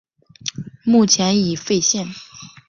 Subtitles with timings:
[0.83, 2.07] 目前已废线。